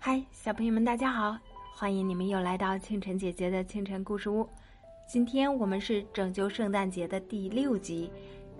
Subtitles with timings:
[0.00, 1.36] 嗨，小朋友们，大家好！
[1.74, 4.48] 欢迎你们又来到清晨姐姐的清晨故事屋。
[5.08, 8.08] 今天我们是拯救圣诞节的第六集，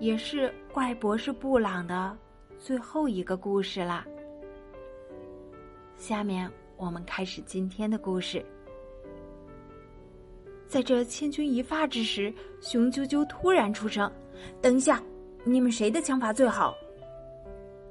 [0.01, 2.19] 也是怪博士布朗的
[2.59, 4.04] 最后一个故事啦。
[5.97, 8.45] 下面我们开始今天的故事。
[10.67, 14.11] 在这千钧一发之时，熊赳赳突然出声
[14.61, 15.01] ：“等一下，
[15.45, 16.75] 你们谁的枪法最好？”“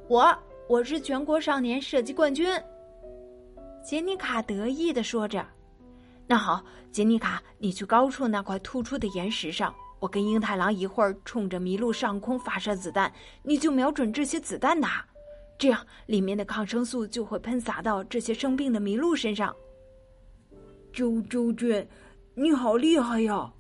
[0.10, 0.38] 我，
[0.68, 2.46] 我是全国少年射击冠军。”
[3.88, 5.48] 杰尼卡得意的说着
[6.28, 13.10] ：“那好，杰尼卡，你去高处那块突出的岩石上，我跟英太郎一会儿冲着麋鹿上空发射子弹，
[13.44, 15.08] 你就瞄准这些子弹打，
[15.58, 19.56] 这样里面的抗生素就会喷洒到这些生病的麋鹿身上。”
[20.92, 21.88] 周周君。
[22.36, 23.54] 你好厉害呀！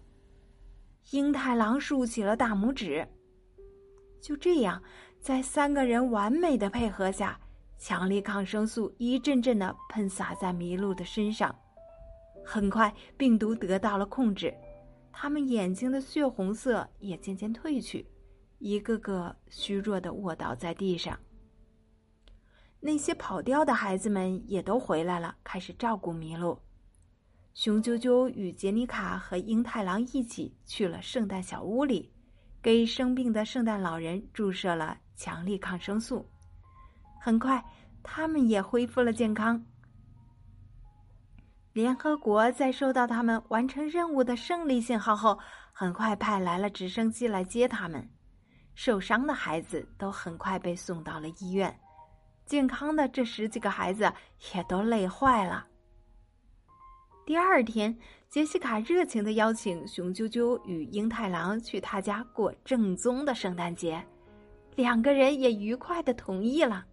[1.11, 3.07] 英太郎竖起了大拇指。
[4.21, 4.83] 就这样，
[5.21, 7.39] 在三个人完美的配合下，
[7.77, 11.55] 强力抗生素一阵阵的喷洒在麋鹿的身上。
[12.43, 14.53] 很快，病毒得到了控制，
[15.11, 18.05] 他们眼睛的血红色也渐渐褪去，
[18.59, 21.19] 一个个虚弱的卧倒在地上。
[22.79, 26.57] 那些跑掉的孩子们也都回来了，开始照顾麋鹿。
[27.53, 32.13] 熊赳赳与杰尼卡和英太郎一起去了圣诞小屋里，
[32.61, 36.25] 给生病的圣诞老人注射了强力抗生素。
[37.19, 37.63] 很快，
[38.03, 39.63] 他们也恢复了健康。
[41.73, 45.37] 联合国在收到他们完成任务的胜利信号后，
[45.71, 48.09] 很快派来了直升机来接他们。
[48.73, 51.79] 受伤的孩子都很快被送到了医院，
[52.45, 54.11] 健康的这十几个孩子
[54.53, 55.67] 也都累坏了。
[57.25, 57.95] 第二天，
[58.29, 64.03] 杰西卡热情的邀请熊赳赳与英太郎去他家过正宗的圣诞节，
[64.75, 66.85] 两个人也愉快的同意了。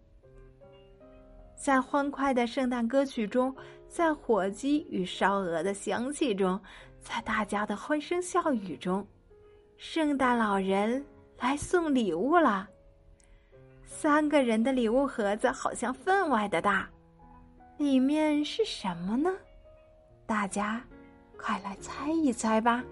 [1.57, 3.55] 在欢快的圣诞歌曲中，
[3.89, 6.61] 在火鸡与烧鹅的香气中，
[7.01, 9.07] 在大家的欢声笑语中，
[9.77, 11.05] 圣诞老人
[11.39, 12.69] 来送礼物了。
[13.85, 16.89] 三个人的礼物盒子好像分外的大，
[17.79, 19.33] 里面是什么呢？
[20.27, 20.83] 大家，
[21.39, 22.85] 快来猜一猜吧！